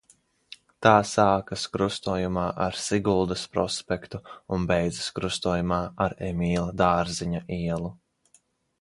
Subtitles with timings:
[0.85, 4.23] Tā sākas krustojumā ar Siguldas prospektu
[4.59, 7.97] un beidzas krustojumā ar Emīla Dārziņa ielu.